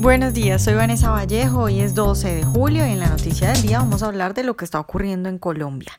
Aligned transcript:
Buenos 0.00 0.32
días, 0.32 0.64
soy 0.64 0.72
Vanessa 0.72 1.10
Vallejo, 1.10 1.64
hoy 1.64 1.80
es 1.80 1.94
12 1.94 2.34
de 2.34 2.42
julio 2.42 2.86
y 2.86 2.90
en 2.92 3.00
la 3.00 3.10
noticia 3.10 3.52
del 3.52 3.60
día 3.60 3.80
vamos 3.80 4.02
a 4.02 4.06
hablar 4.06 4.32
de 4.32 4.44
lo 4.44 4.56
que 4.56 4.64
está 4.64 4.80
ocurriendo 4.80 5.28
en 5.28 5.38
Colombia, 5.38 5.92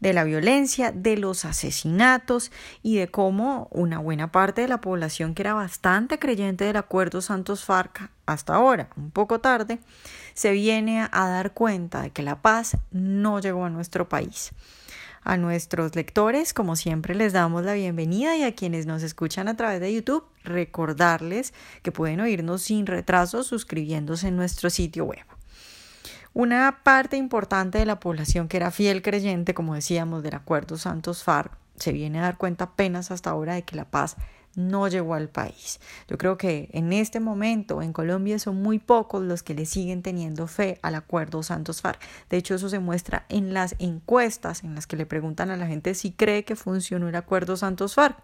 de 0.00 0.14
la 0.14 0.24
violencia, 0.24 0.90
de 0.90 1.18
los 1.18 1.44
asesinatos 1.44 2.50
y 2.82 2.96
de 2.96 3.08
cómo 3.08 3.68
una 3.70 3.98
buena 3.98 4.32
parte 4.32 4.62
de 4.62 4.68
la 4.68 4.80
población 4.80 5.34
que 5.34 5.42
era 5.42 5.52
bastante 5.52 6.18
creyente 6.18 6.64
del 6.64 6.76
acuerdo 6.76 7.20
Santos 7.20 7.62
Farca 7.62 8.10
hasta 8.24 8.54
ahora, 8.54 8.88
un 8.96 9.10
poco 9.10 9.38
tarde, 9.40 9.80
se 10.32 10.52
viene 10.52 11.06
a 11.12 11.28
dar 11.28 11.52
cuenta 11.52 12.00
de 12.00 12.10
que 12.10 12.22
la 12.22 12.40
paz 12.40 12.78
no 12.90 13.38
llegó 13.38 13.66
a 13.66 13.70
nuestro 13.70 14.08
país. 14.08 14.52
A 15.24 15.36
nuestros 15.36 15.94
lectores, 15.94 16.52
como 16.52 16.74
siempre, 16.74 17.14
les 17.14 17.32
damos 17.32 17.64
la 17.64 17.74
bienvenida 17.74 18.36
y 18.36 18.42
a 18.42 18.56
quienes 18.56 18.86
nos 18.86 19.04
escuchan 19.04 19.46
a 19.46 19.56
través 19.56 19.80
de 19.80 19.94
YouTube, 19.94 20.24
recordarles 20.42 21.54
que 21.82 21.92
pueden 21.92 22.20
oírnos 22.20 22.62
sin 22.62 22.86
retraso 22.86 23.44
suscribiéndose 23.44 24.28
en 24.28 24.36
nuestro 24.36 24.68
sitio 24.68 25.04
web. 25.04 25.24
Una 26.34 26.80
parte 26.82 27.16
importante 27.16 27.78
de 27.78 27.86
la 27.86 28.00
población 28.00 28.48
que 28.48 28.56
era 28.56 28.72
fiel 28.72 29.00
creyente, 29.00 29.54
como 29.54 29.74
decíamos, 29.74 30.24
del 30.24 30.34
acuerdo 30.34 30.76
Santos 30.76 31.22
FARC, 31.22 31.52
se 31.76 31.92
viene 31.92 32.18
a 32.18 32.22
dar 32.22 32.36
cuenta 32.36 32.64
apenas 32.64 33.10
hasta 33.12 33.30
ahora 33.30 33.54
de 33.54 33.62
que 33.62 33.76
la 33.76 33.84
paz 33.84 34.16
no 34.54 34.88
llegó 34.88 35.14
al 35.14 35.28
país. 35.28 35.80
Yo 36.08 36.18
creo 36.18 36.36
que 36.36 36.68
en 36.72 36.92
este 36.92 37.20
momento 37.20 37.82
en 37.82 37.92
Colombia 37.92 38.38
son 38.38 38.56
muy 38.56 38.78
pocos 38.78 39.22
los 39.22 39.42
que 39.42 39.54
le 39.54 39.66
siguen 39.66 40.02
teniendo 40.02 40.46
fe 40.46 40.78
al 40.82 40.94
acuerdo 40.94 41.42
Santos 41.42 41.80
FARC. 41.80 42.00
De 42.30 42.36
hecho, 42.36 42.54
eso 42.54 42.68
se 42.68 42.78
muestra 42.78 43.26
en 43.28 43.54
las 43.54 43.74
encuestas 43.78 44.64
en 44.64 44.74
las 44.74 44.86
que 44.86 44.96
le 44.96 45.06
preguntan 45.06 45.50
a 45.50 45.56
la 45.56 45.66
gente 45.66 45.94
si 45.94 46.12
cree 46.12 46.44
que 46.44 46.56
funcionó 46.56 47.08
el 47.08 47.16
acuerdo 47.16 47.56
Santos 47.56 47.94
FARC. 47.94 48.16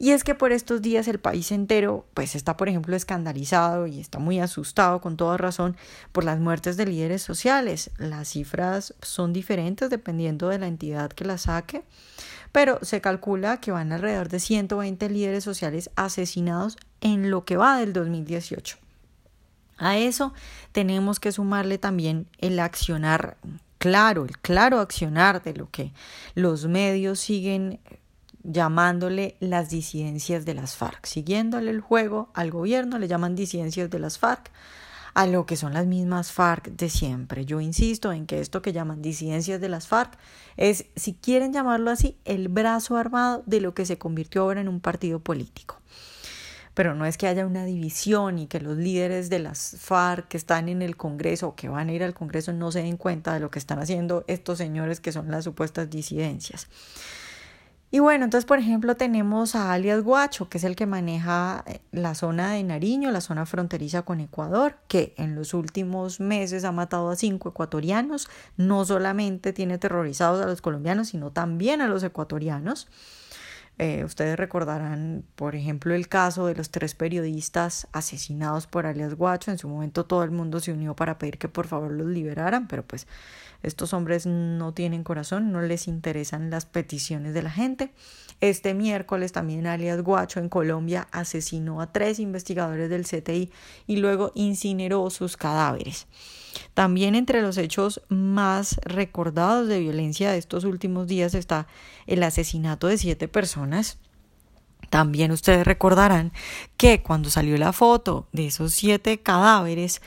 Y 0.00 0.12
es 0.12 0.22
que 0.22 0.36
por 0.36 0.52
estos 0.52 0.80
días 0.80 1.08
el 1.08 1.18
país 1.18 1.50
entero 1.50 2.06
pues 2.14 2.36
está 2.36 2.56
por 2.56 2.68
ejemplo 2.68 2.94
escandalizado 2.94 3.88
y 3.88 3.98
está 3.98 4.20
muy 4.20 4.38
asustado 4.38 5.00
con 5.00 5.16
toda 5.16 5.36
razón 5.36 5.76
por 6.12 6.22
las 6.22 6.38
muertes 6.38 6.76
de 6.76 6.86
líderes 6.86 7.22
sociales. 7.22 7.90
Las 7.98 8.28
cifras 8.28 8.94
son 9.02 9.32
diferentes 9.32 9.90
dependiendo 9.90 10.48
de 10.50 10.60
la 10.60 10.68
entidad 10.68 11.10
que 11.10 11.24
las 11.24 11.42
saque 11.42 11.82
pero 12.52 12.78
se 12.82 13.00
calcula 13.00 13.60
que 13.60 13.72
van 13.72 13.92
alrededor 13.92 14.28
de 14.28 14.40
120 14.40 15.10
líderes 15.10 15.44
sociales 15.44 15.90
asesinados 15.96 16.76
en 17.00 17.30
lo 17.30 17.44
que 17.44 17.56
va 17.56 17.78
del 17.78 17.92
2018. 17.92 18.78
A 19.78 19.96
eso 19.96 20.34
tenemos 20.72 21.20
que 21.20 21.32
sumarle 21.32 21.78
también 21.78 22.26
el 22.38 22.58
accionar 22.58 23.36
claro, 23.78 24.24
el 24.24 24.38
claro 24.38 24.80
accionar 24.80 25.42
de 25.42 25.54
lo 25.54 25.70
que 25.70 25.92
los 26.34 26.66
medios 26.66 27.20
siguen 27.20 27.80
llamándole 28.42 29.36
las 29.40 29.70
disidencias 29.70 30.44
de 30.44 30.54
las 30.54 30.76
FARC. 30.76 31.06
Siguiéndole 31.06 31.70
el 31.70 31.80
juego 31.80 32.30
al 32.34 32.50
gobierno 32.50 32.98
le 32.98 33.08
llaman 33.08 33.36
disidencias 33.36 33.90
de 33.90 33.98
las 33.98 34.18
FARC, 34.18 34.50
a 35.18 35.26
lo 35.26 35.46
que 35.46 35.56
son 35.56 35.74
las 35.74 35.84
mismas 35.84 36.30
FARC 36.30 36.68
de 36.68 36.88
siempre. 36.88 37.44
Yo 37.44 37.60
insisto 37.60 38.12
en 38.12 38.24
que 38.24 38.38
esto 38.38 38.62
que 38.62 38.72
llaman 38.72 39.02
disidencias 39.02 39.60
de 39.60 39.68
las 39.68 39.88
FARC 39.88 40.16
es, 40.56 40.84
si 40.94 41.14
quieren 41.14 41.52
llamarlo 41.52 41.90
así, 41.90 42.16
el 42.24 42.46
brazo 42.46 42.96
armado 42.96 43.42
de 43.44 43.60
lo 43.60 43.74
que 43.74 43.84
se 43.84 43.98
convirtió 43.98 44.42
ahora 44.42 44.60
en 44.60 44.68
un 44.68 44.78
partido 44.78 45.18
político. 45.18 45.80
Pero 46.72 46.94
no 46.94 47.04
es 47.04 47.18
que 47.18 47.26
haya 47.26 47.48
una 47.48 47.64
división 47.64 48.38
y 48.38 48.46
que 48.46 48.60
los 48.60 48.76
líderes 48.76 49.28
de 49.28 49.40
las 49.40 49.74
FARC 49.80 50.28
que 50.28 50.36
están 50.36 50.68
en 50.68 50.82
el 50.82 50.96
Congreso 50.96 51.48
o 51.48 51.56
que 51.56 51.68
van 51.68 51.88
a 51.88 51.92
ir 51.94 52.04
al 52.04 52.14
Congreso 52.14 52.52
no 52.52 52.70
se 52.70 52.84
den 52.84 52.96
cuenta 52.96 53.34
de 53.34 53.40
lo 53.40 53.50
que 53.50 53.58
están 53.58 53.80
haciendo 53.80 54.22
estos 54.28 54.58
señores 54.58 55.00
que 55.00 55.10
son 55.10 55.32
las 55.32 55.42
supuestas 55.42 55.90
disidencias. 55.90 56.68
Y 57.90 58.00
bueno, 58.00 58.24
entonces 58.24 58.44
por 58.44 58.58
ejemplo 58.58 58.96
tenemos 58.96 59.54
a 59.54 59.72
alias 59.72 60.02
Guacho, 60.02 60.50
que 60.50 60.58
es 60.58 60.64
el 60.64 60.76
que 60.76 60.84
maneja 60.84 61.64
eh, 61.66 61.80
la 61.90 62.14
zona 62.14 62.52
de 62.52 62.62
Nariño, 62.62 63.10
la 63.10 63.22
zona 63.22 63.46
fronteriza 63.46 64.02
con 64.02 64.20
Ecuador, 64.20 64.76
que 64.88 65.14
en 65.16 65.34
los 65.34 65.54
últimos 65.54 66.20
meses 66.20 66.64
ha 66.64 66.72
matado 66.72 67.08
a 67.08 67.16
cinco 67.16 67.48
ecuatorianos, 67.48 68.28
no 68.58 68.84
solamente 68.84 69.54
tiene 69.54 69.78
terrorizados 69.78 70.42
a 70.42 70.46
los 70.46 70.60
colombianos, 70.60 71.08
sino 71.08 71.30
también 71.30 71.80
a 71.80 71.88
los 71.88 72.02
ecuatorianos. 72.02 72.88
Eh, 73.78 74.04
ustedes 74.04 74.36
recordarán, 74.36 75.24
por 75.36 75.54
ejemplo, 75.54 75.94
el 75.94 76.08
caso 76.08 76.46
de 76.46 76.56
los 76.56 76.70
tres 76.70 76.96
periodistas 76.96 77.86
asesinados 77.92 78.66
por 78.66 78.86
alias 78.86 79.14
Guacho. 79.14 79.52
En 79.52 79.58
su 79.58 79.68
momento 79.68 80.04
todo 80.04 80.24
el 80.24 80.32
mundo 80.32 80.58
se 80.58 80.72
unió 80.72 80.96
para 80.96 81.16
pedir 81.16 81.38
que 81.38 81.48
por 81.48 81.68
favor 81.68 81.92
los 81.92 82.08
liberaran, 82.08 82.66
pero 82.66 82.84
pues 82.84 83.06
estos 83.62 83.92
hombres 83.92 84.26
no 84.26 84.74
tienen 84.74 85.04
corazón, 85.04 85.52
no 85.52 85.62
les 85.62 85.86
interesan 85.86 86.50
las 86.50 86.66
peticiones 86.66 87.34
de 87.34 87.42
la 87.42 87.50
gente. 87.50 87.92
Este 88.40 88.74
miércoles 88.74 89.32
también 89.32 89.66
alias 89.66 90.02
Guacho 90.02 90.40
en 90.40 90.48
Colombia 90.48 91.08
asesinó 91.10 91.80
a 91.80 91.92
tres 91.92 92.20
investigadores 92.20 92.90
del 92.90 93.04
CTI 93.04 93.50
y 93.86 93.96
luego 93.96 94.32
incineró 94.34 95.08
sus 95.10 95.36
cadáveres. 95.36 96.06
También 96.74 97.14
entre 97.14 97.42
los 97.42 97.58
hechos 97.58 98.00
más 98.08 98.76
recordados 98.84 99.68
de 99.68 99.80
violencia 99.80 100.30
de 100.30 100.38
estos 100.38 100.64
últimos 100.64 101.08
días 101.08 101.34
está 101.34 101.66
el 102.06 102.22
asesinato 102.22 102.86
de 102.86 102.98
siete 102.98 103.26
personas. 103.28 103.67
También 104.90 105.32
ustedes 105.32 105.66
recordarán 105.66 106.32
que 106.76 107.02
cuando 107.02 107.30
salió 107.30 107.56
la 107.58 107.72
foto 107.72 108.26
de 108.32 108.46
esos 108.46 108.72
siete 108.72 109.18
cadáveres, 109.18 110.00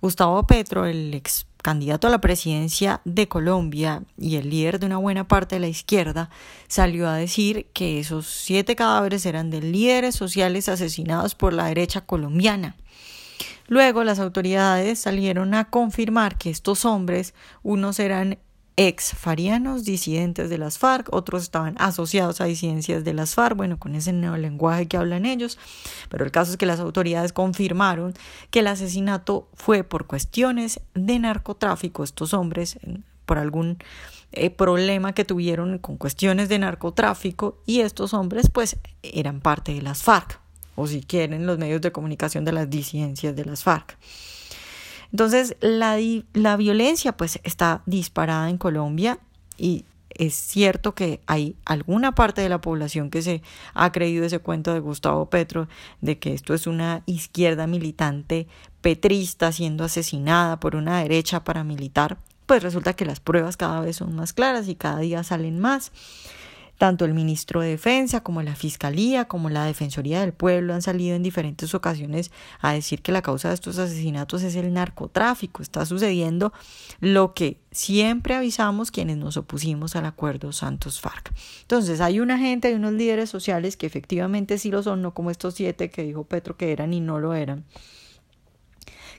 Gustavo 0.00 0.46
Petro, 0.46 0.84
el 0.84 1.14
ex 1.14 1.46
candidato 1.62 2.06
a 2.06 2.10
la 2.10 2.20
presidencia 2.20 3.00
de 3.04 3.26
Colombia 3.26 4.04
y 4.16 4.36
el 4.36 4.50
líder 4.50 4.78
de 4.78 4.86
una 4.86 4.98
buena 4.98 5.26
parte 5.26 5.56
de 5.56 5.60
la 5.60 5.68
izquierda, 5.68 6.30
salió 6.68 7.08
a 7.08 7.16
decir 7.16 7.66
que 7.72 7.98
esos 7.98 8.26
siete 8.26 8.76
cadáveres 8.76 9.26
eran 9.26 9.50
de 9.50 9.62
líderes 9.62 10.14
sociales 10.14 10.68
asesinados 10.68 11.34
por 11.34 11.52
la 11.52 11.66
derecha 11.66 12.02
colombiana. 12.02 12.76
Luego 13.68 14.04
las 14.04 14.20
autoridades 14.20 15.00
salieron 15.00 15.54
a 15.54 15.64
confirmar 15.70 16.38
que 16.38 16.50
estos 16.50 16.84
hombres, 16.84 17.34
unos 17.64 17.98
eran 17.98 18.38
ex 18.76 19.12
farianos, 19.12 19.84
disidentes 19.84 20.50
de 20.50 20.58
las 20.58 20.78
FARC, 20.78 21.12
otros 21.12 21.42
estaban 21.42 21.76
asociados 21.78 22.40
a 22.40 22.44
disidencias 22.44 23.04
de 23.04 23.14
las 23.14 23.34
FARC, 23.34 23.56
bueno, 23.56 23.78
con 23.78 23.94
ese 23.94 24.12
neolenguaje 24.12 24.86
que 24.86 24.98
hablan 24.98 25.24
ellos, 25.24 25.58
pero 26.10 26.24
el 26.24 26.30
caso 26.30 26.52
es 26.52 26.56
que 26.58 26.66
las 26.66 26.80
autoridades 26.80 27.32
confirmaron 27.32 28.12
que 28.50 28.60
el 28.60 28.66
asesinato 28.66 29.48
fue 29.54 29.82
por 29.82 30.06
cuestiones 30.06 30.80
de 30.94 31.18
narcotráfico, 31.18 32.04
estos 32.04 32.34
hombres, 32.34 32.78
por 33.24 33.38
algún 33.38 33.78
eh, 34.32 34.50
problema 34.50 35.14
que 35.14 35.24
tuvieron 35.24 35.78
con 35.78 35.96
cuestiones 35.96 36.50
de 36.50 36.58
narcotráfico, 36.58 37.62
y 37.64 37.80
estos 37.80 38.12
hombres 38.12 38.50
pues 38.50 38.76
eran 39.02 39.40
parte 39.40 39.72
de 39.72 39.80
las 39.80 40.02
FARC, 40.02 40.38
o 40.74 40.86
si 40.86 41.00
quieren 41.00 41.46
los 41.46 41.56
medios 41.56 41.80
de 41.80 41.92
comunicación 41.92 42.44
de 42.44 42.52
las 42.52 42.68
disidencias 42.68 43.34
de 43.34 43.44
las 43.46 43.64
FARC. 43.64 43.96
Entonces, 45.12 45.56
la, 45.60 45.98
la 46.32 46.56
violencia 46.56 47.16
pues 47.16 47.40
está 47.44 47.82
disparada 47.86 48.50
en 48.50 48.58
Colombia 48.58 49.18
y 49.56 49.84
es 50.18 50.34
cierto 50.34 50.94
que 50.94 51.20
hay 51.26 51.56
alguna 51.64 52.14
parte 52.14 52.40
de 52.40 52.48
la 52.48 52.60
población 52.60 53.10
que 53.10 53.22
se 53.22 53.42
ha 53.74 53.92
creído 53.92 54.24
ese 54.24 54.38
cuento 54.38 54.72
de 54.72 54.80
Gustavo 54.80 55.28
Petro 55.28 55.68
de 56.00 56.18
que 56.18 56.32
esto 56.32 56.54
es 56.54 56.66
una 56.66 57.02
izquierda 57.06 57.66
militante 57.66 58.46
petrista 58.80 59.52
siendo 59.52 59.84
asesinada 59.84 60.58
por 60.58 60.76
una 60.76 61.00
derecha 61.00 61.44
paramilitar, 61.44 62.18
pues 62.46 62.62
resulta 62.62 62.94
que 62.94 63.04
las 63.04 63.20
pruebas 63.20 63.56
cada 63.56 63.80
vez 63.80 63.96
son 63.96 64.14
más 64.14 64.32
claras 64.32 64.68
y 64.68 64.74
cada 64.74 65.00
día 65.00 65.22
salen 65.22 65.58
más. 65.58 65.92
Tanto 66.78 67.04
el 67.04 67.14
ministro 67.14 67.60
de 67.60 67.70
Defensa 67.70 68.22
como 68.22 68.42
la 68.42 68.54
Fiscalía 68.54 69.26
como 69.26 69.50
la 69.50 69.64
Defensoría 69.64 70.20
del 70.20 70.32
Pueblo 70.32 70.74
han 70.74 70.82
salido 70.82 71.16
en 71.16 71.22
diferentes 71.22 71.74
ocasiones 71.74 72.30
a 72.60 72.72
decir 72.72 73.02
que 73.02 73.12
la 73.12 73.22
causa 73.22 73.48
de 73.48 73.54
estos 73.54 73.78
asesinatos 73.78 74.42
es 74.42 74.56
el 74.56 74.72
narcotráfico. 74.72 75.62
Está 75.62 75.86
sucediendo 75.86 76.52
lo 77.00 77.34
que 77.34 77.60
siempre 77.72 78.34
avisamos 78.34 78.90
quienes 78.90 79.16
nos 79.16 79.36
opusimos 79.36 79.96
al 79.96 80.06
acuerdo 80.06 80.52
Santos 80.52 81.00
FARC. 81.00 81.32
Entonces 81.62 82.00
hay 82.00 82.20
una 82.20 82.38
gente, 82.38 82.68
hay 82.68 82.74
unos 82.74 82.92
líderes 82.92 83.30
sociales 83.30 83.76
que 83.76 83.86
efectivamente 83.86 84.58
sí 84.58 84.70
lo 84.70 84.82
son, 84.82 85.02
no 85.02 85.14
como 85.14 85.30
estos 85.30 85.54
siete 85.54 85.90
que 85.90 86.02
dijo 86.02 86.24
Petro 86.24 86.56
que 86.56 86.72
eran 86.72 86.92
y 86.92 87.00
no 87.00 87.18
lo 87.18 87.34
eran 87.34 87.64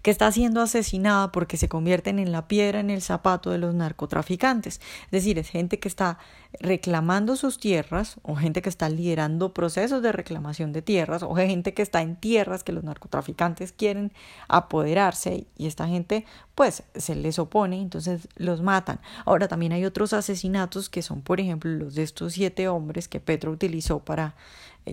que 0.08 0.12
está 0.12 0.32
siendo 0.32 0.62
asesinada 0.62 1.34
porque 1.34 1.58
se 1.58 1.68
convierten 1.68 2.18
en 2.18 2.32
la 2.32 2.48
piedra 2.48 2.80
en 2.80 2.90
el 2.90 3.02
zapato 3.02 3.50
de 3.50 3.58
los 3.58 3.76
narcotraficantes. 3.76 4.80
Es 5.04 5.12
decir, 5.12 5.38
es 5.38 5.50
gente 5.50 5.80
que 5.80 5.90
está 5.90 6.18
reclamando 6.62 7.36
sus 7.36 7.60
tierras 7.60 8.16
o 8.24 8.38
gente 8.38 8.62
que 8.62 8.70
está 8.70 8.88
liderando 8.88 9.54
procesos 9.54 10.02
de 10.02 10.14
reclamación 10.14 10.72
de 10.72 10.82
tierras 10.82 11.24
o 11.24 11.36
gente 11.36 11.74
que 11.74 11.82
está 11.82 12.02
en 12.02 12.16
tierras 12.16 12.64
que 12.64 12.72
los 12.72 12.86
narcotraficantes 12.86 13.74
quieren 13.74 14.14
apoderarse 14.48 15.46
y 15.58 15.68
esta 15.68 15.90
gente 15.90 16.26
pues 16.56 16.84
se 16.96 17.14
les 17.14 17.38
opone, 17.38 17.82
entonces 17.82 18.30
los 18.38 18.62
matan. 18.62 19.02
Ahora 19.26 19.50
también 19.50 19.74
hay 19.74 19.84
otros 19.84 20.14
asesinatos 20.14 20.90
que 20.90 21.02
son, 21.02 21.22
por 21.22 21.42
ejemplo, 21.42 21.70
los 21.70 21.96
de 21.96 22.04
estos 22.04 22.32
siete 22.32 22.70
hombres 22.70 23.10
que 23.10 23.20
Petro 23.20 23.52
utilizó 23.52 24.00
para 24.00 24.36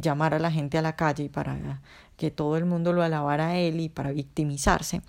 llamar 0.00 0.34
a 0.34 0.38
la 0.38 0.50
gente 0.50 0.78
a 0.78 0.82
la 0.82 0.96
calle 0.96 1.24
y 1.24 1.28
para 1.28 1.80
que 2.16 2.30
todo 2.30 2.56
el 2.56 2.64
mundo 2.64 2.92
lo 2.92 3.02
alabara 3.02 3.48
a 3.48 3.58
él 3.58 3.80
y 3.80 3.88
para 3.88 4.12
victimizarse, 4.12 5.02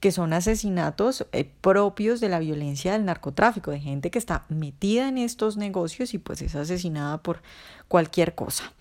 que 0.00 0.12
son 0.12 0.32
asesinatos 0.32 1.26
eh, 1.32 1.50
propios 1.60 2.20
de 2.20 2.28
la 2.28 2.38
violencia 2.38 2.92
del 2.92 3.04
narcotráfico, 3.04 3.70
de 3.70 3.80
gente 3.80 4.10
que 4.10 4.18
está 4.18 4.44
metida 4.48 5.08
en 5.08 5.18
estos 5.18 5.56
negocios 5.56 6.14
y 6.14 6.18
pues 6.18 6.40
es 6.42 6.54
asesinada 6.54 7.18
por 7.18 7.42
cualquier 7.88 8.34
cosa. 8.34 8.72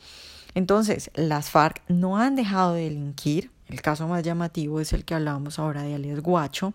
Entonces, 0.53 1.11
las 1.15 1.49
FARC 1.49 1.81
no 1.89 2.17
han 2.17 2.35
dejado 2.35 2.73
de 2.73 2.83
delinquir, 2.83 3.51
el 3.67 3.81
caso 3.81 4.07
más 4.07 4.23
llamativo 4.23 4.79
es 4.79 4.93
el 4.93 5.05
que 5.05 5.15
hablábamos 5.15 5.59
ahora 5.59 5.83
de 5.83 5.95
alias 5.95 6.21
Guacho, 6.21 6.73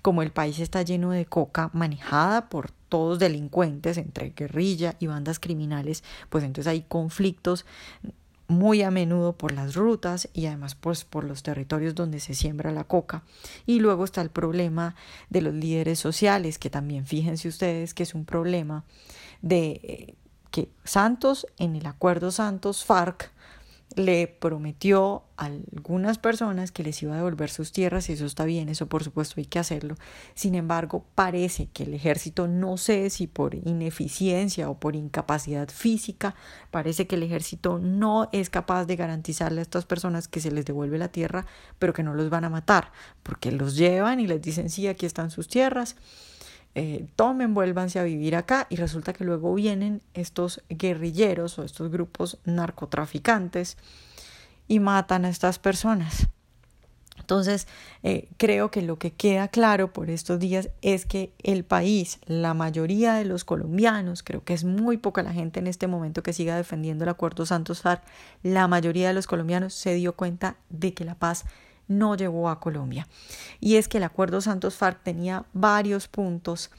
como 0.00 0.22
el 0.22 0.30
país 0.30 0.58
está 0.58 0.82
lleno 0.82 1.10
de 1.10 1.26
coca 1.26 1.70
manejada 1.72 2.48
por 2.48 2.70
todos 2.88 3.18
delincuentes 3.18 3.98
entre 3.98 4.30
guerrilla 4.30 4.96
y 4.98 5.06
bandas 5.06 5.38
criminales, 5.38 6.04
pues 6.28 6.44
entonces 6.44 6.70
hay 6.70 6.82
conflictos 6.82 7.64
muy 8.48 8.82
a 8.82 8.90
menudo 8.90 9.32
por 9.32 9.52
las 9.52 9.74
rutas 9.74 10.28
y 10.32 10.46
además 10.46 10.74
pues 10.74 11.04
por 11.04 11.24
los 11.24 11.42
territorios 11.42 11.94
donde 11.94 12.20
se 12.20 12.34
siembra 12.34 12.70
la 12.70 12.84
coca. 12.84 13.22
Y 13.66 13.80
luego 13.80 14.04
está 14.04 14.20
el 14.20 14.30
problema 14.30 14.94
de 15.30 15.40
los 15.40 15.54
líderes 15.54 15.98
sociales, 15.98 16.58
que 16.58 16.70
también 16.70 17.06
fíjense 17.06 17.48
ustedes 17.48 17.94
que 17.94 18.04
es 18.04 18.14
un 18.14 18.24
problema 18.24 18.84
de 19.40 19.80
eh, 19.82 20.14
que 20.50 20.68
Santos 20.84 21.46
en 21.58 21.76
el 21.76 21.86
acuerdo 21.86 22.30
Santos 22.30 22.84
FARC 22.84 23.31
le 23.96 24.26
prometió 24.28 25.24
a 25.36 25.46
algunas 25.46 26.18
personas 26.18 26.72
que 26.72 26.82
les 26.82 27.02
iba 27.02 27.14
a 27.14 27.16
devolver 27.16 27.50
sus 27.50 27.72
tierras 27.72 28.08
y 28.08 28.12
eso 28.12 28.26
está 28.26 28.44
bien, 28.44 28.68
eso 28.68 28.86
por 28.86 29.04
supuesto 29.04 29.34
hay 29.38 29.46
que 29.46 29.58
hacerlo. 29.58 29.96
Sin 30.34 30.54
embargo, 30.54 31.04
parece 31.14 31.66
que 31.66 31.84
el 31.84 31.94
ejército, 31.94 32.48
no 32.48 32.76
sé 32.76 33.10
si 33.10 33.26
por 33.26 33.54
ineficiencia 33.54 34.70
o 34.70 34.78
por 34.78 34.96
incapacidad 34.96 35.68
física, 35.68 36.34
parece 36.70 37.06
que 37.06 37.16
el 37.16 37.22
ejército 37.22 37.78
no 37.78 38.28
es 38.32 38.50
capaz 38.50 38.84
de 38.84 38.96
garantizarle 38.96 39.60
a 39.60 39.62
estas 39.62 39.84
personas 39.84 40.28
que 40.28 40.40
se 40.40 40.50
les 40.50 40.64
devuelve 40.64 40.98
la 40.98 41.08
tierra, 41.08 41.46
pero 41.78 41.92
que 41.92 42.02
no 42.02 42.14
los 42.14 42.30
van 42.30 42.44
a 42.44 42.50
matar, 42.50 42.92
porque 43.22 43.52
los 43.52 43.76
llevan 43.76 44.20
y 44.20 44.26
les 44.26 44.40
dicen 44.42 44.70
sí, 44.70 44.86
aquí 44.86 45.06
están 45.06 45.30
sus 45.30 45.48
tierras 45.48 45.96
eh, 46.74 47.06
tomen, 47.16 47.54
vuélvanse 47.54 47.98
a 47.98 48.04
vivir 48.04 48.34
acá 48.34 48.66
y 48.70 48.76
resulta 48.76 49.12
que 49.12 49.24
luego 49.24 49.54
vienen 49.54 50.00
estos 50.14 50.62
guerrilleros 50.68 51.58
o 51.58 51.64
estos 51.64 51.90
grupos 51.90 52.38
narcotraficantes 52.44 53.76
y 54.68 54.80
matan 54.80 55.24
a 55.24 55.28
estas 55.28 55.58
personas. 55.58 56.28
Entonces, 57.18 57.68
eh, 58.02 58.28
creo 58.36 58.70
que 58.70 58.82
lo 58.82 58.98
que 58.98 59.12
queda 59.12 59.48
claro 59.48 59.92
por 59.92 60.10
estos 60.10 60.38
días 60.38 60.70
es 60.80 61.06
que 61.06 61.32
el 61.42 61.64
país, 61.64 62.18
la 62.26 62.52
mayoría 62.52 63.14
de 63.14 63.24
los 63.24 63.44
colombianos, 63.44 64.22
creo 64.22 64.42
que 64.42 64.54
es 64.54 64.64
muy 64.64 64.96
poca 64.96 65.22
la 65.22 65.32
gente 65.32 65.60
en 65.60 65.66
este 65.66 65.86
momento 65.86 66.22
que 66.22 66.32
siga 66.32 66.56
defendiendo 66.56 67.04
el 67.04 67.10
acuerdo 67.10 67.46
Santos 67.46 67.82
FARC, 67.82 68.02
la 68.42 68.66
mayoría 68.66 69.08
de 69.08 69.14
los 69.14 69.26
colombianos 69.26 69.74
se 69.74 69.94
dio 69.94 70.14
cuenta 70.14 70.56
de 70.70 70.94
que 70.94 71.04
la 71.04 71.14
paz 71.14 71.44
no 71.98 72.16
llegó 72.16 72.48
a 72.48 72.60
Colombia. 72.60 73.08
Y 73.60 73.76
es 73.76 73.88
que 73.88 73.98
el 73.98 74.04
acuerdo 74.04 74.40
Santos 74.40 74.76
FARC 74.76 75.02
tenía 75.02 75.46
varios 75.52 76.08
puntos 76.08 76.70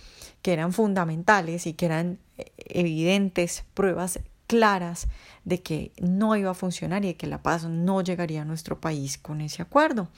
que 0.42 0.54
eran 0.54 0.74
fundamentales 0.74 1.68
y 1.68 1.74
que 1.74 1.86
eran 1.86 2.20
eh, 2.38 2.52
evidentes, 2.58 3.64
pruebas 3.74 4.20
claras 4.48 5.08
de 5.46 5.62
que 5.62 5.92
no 6.00 6.36
iba 6.36 6.52
a 6.52 6.56
funcionar 6.56 7.04
y 7.04 7.10
de 7.10 7.18
que 7.18 7.28
la 7.28 7.42
paz 7.42 7.66
no 7.66 8.02
llegaría 8.02 8.42
a 8.42 8.46
nuestro 8.46 8.80
país 8.80 9.18
con 9.18 9.42
ese 9.42 9.62
acuerdo. 9.62 10.10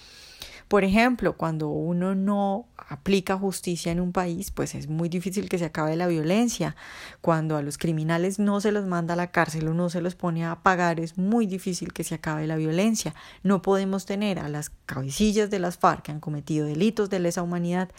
Por 0.67 0.83
ejemplo, 0.83 1.37
cuando 1.37 1.69
uno 1.69 2.15
no 2.15 2.67
aplica 2.75 3.37
justicia 3.37 3.91
en 3.91 3.99
un 3.99 4.11
país, 4.11 4.49
pues 4.49 4.73
es 4.73 4.87
muy 4.87 5.09
difícil 5.09 5.47
que 5.47 5.59
se 5.59 5.65
acabe 5.65 5.95
la 5.95 6.07
violencia. 6.07 6.75
Cuando 7.21 7.55
a 7.55 7.61
los 7.61 7.77
criminales 7.77 8.39
no 8.39 8.59
se 8.61 8.71
los 8.71 8.85
manda 8.87 9.13
a 9.13 9.17
la 9.17 9.31
cárcel 9.31 9.67
o 9.67 9.75
no 9.75 9.89
se 9.89 10.01
los 10.01 10.15
pone 10.15 10.43
a 10.43 10.55
pagar, 10.63 10.99
es 10.99 11.19
muy 11.19 11.45
difícil 11.45 11.93
que 11.93 12.03
se 12.03 12.15
acabe 12.15 12.47
la 12.47 12.55
violencia. 12.55 13.13
No 13.43 13.61
podemos 13.61 14.07
tener 14.07 14.39
a 14.39 14.49
las 14.49 14.71
cabecillas 14.87 15.51
de 15.51 15.59
las 15.59 15.77
FARC 15.77 16.03
que 16.03 16.11
han 16.11 16.19
cometido 16.19 16.65
delitos 16.65 17.11
de 17.11 17.19
lesa 17.19 17.43
humanidad 17.43 17.89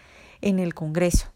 en 0.41 0.59
el 0.59 0.75
Congreso. 0.75 1.36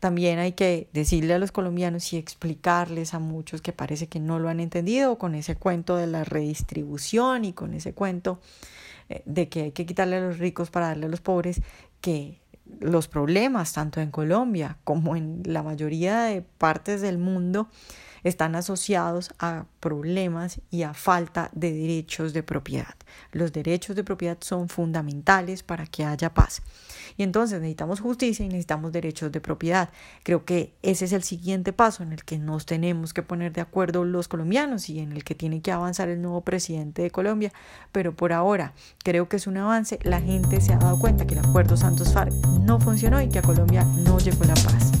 También 0.00 0.38
hay 0.38 0.52
que 0.52 0.88
decirle 0.92 1.34
a 1.34 1.38
los 1.38 1.50
colombianos 1.50 2.12
y 2.12 2.16
explicarles 2.16 3.14
a 3.14 3.18
muchos 3.18 3.60
que 3.60 3.72
parece 3.72 4.06
que 4.06 4.20
no 4.20 4.38
lo 4.38 4.48
han 4.48 4.60
entendido 4.60 5.18
con 5.18 5.34
ese 5.34 5.56
cuento 5.56 5.96
de 5.96 6.06
la 6.06 6.24
redistribución 6.24 7.44
y 7.44 7.52
con 7.52 7.74
ese 7.74 7.94
cuento 7.94 8.40
eh, 9.08 9.22
de 9.24 9.48
que 9.48 9.62
hay 9.62 9.72
que 9.72 9.86
quitarle 9.86 10.16
a 10.16 10.20
los 10.20 10.38
ricos 10.38 10.70
para 10.70 10.88
darle 10.88 11.06
a 11.06 11.08
los 11.08 11.20
pobres, 11.20 11.62
que 12.00 12.40
los 12.80 13.08
problemas, 13.08 13.72
tanto 13.72 14.00
en 14.00 14.10
Colombia 14.10 14.78
como 14.84 15.16
en 15.16 15.42
la 15.44 15.62
mayoría 15.62 16.22
de 16.22 16.42
partes 16.42 17.00
del 17.00 17.18
mundo, 17.18 17.68
están 18.24 18.54
asociados 18.54 19.30
a 19.38 19.64
problemas 19.80 20.60
y 20.70 20.82
a 20.82 20.94
falta 20.94 21.50
de 21.52 21.72
derechos 21.72 22.32
de 22.32 22.42
propiedad. 22.42 22.94
Los 23.32 23.52
derechos 23.52 23.96
de 23.96 24.04
propiedad 24.04 24.38
son 24.40 24.68
fundamentales 24.68 25.62
para 25.62 25.86
que 25.86 26.04
haya 26.04 26.32
paz. 26.34 26.62
Y 27.16 27.22
entonces 27.22 27.60
necesitamos 27.60 28.00
justicia 28.00 28.44
y 28.44 28.48
necesitamos 28.48 28.92
derechos 28.92 29.32
de 29.32 29.40
propiedad. 29.40 29.90
Creo 30.22 30.44
que 30.44 30.74
ese 30.82 31.04
es 31.04 31.12
el 31.12 31.22
siguiente 31.22 31.72
paso 31.72 32.02
en 32.02 32.12
el 32.12 32.24
que 32.24 32.38
nos 32.38 32.66
tenemos 32.66 33.12
que 33.12 33.22
poner 33.22 33.52
de 33.52 33.60
acuerdo 33.60 34.04
los 34.04 34.28
colombianos 34.28 34.88
y 34.88 35.00
en 35.00 35.12
el 35.12 35.24
que 35.24 35.34
tiene 35.34 35.60
que 35.60 35.72
avanzar 35.72 36.08
el 36.08 36.22
nuevo 36.22 36.42
presidente 36.42 37.02
de 37.02 37.10
Colombia. 37.10 37.52
Pero 37.92 38.14
por 38.14 38.32
ahora 38.32 38.72
creo 39.02 39.28
que 39.28 39.36
es 39.36 39.46
un 39.46 39.56
avance. 39.56 39.98
La 40.02 40.20
gente 40.20 40.60
se 40.60 40.72
ha 40.72 40.78
dado 40.78 40.98
cuenta 40.98 41.26
que 41.26 41.34
el 41.34 41.40
acuerdo 41.40 41.76
Santos 41.76 42.12
FARC 42.12 42.32
no 42.62 42.80
funcionó 42.80 43.20
y 43.20 43.28
que 43.28 43.38
a 43.38 43.42
Colombia 43.42 43.84
no 43.84 44.18
llegó 44.18 44.44
la 44.44 44.54
paz. 44.54 44.97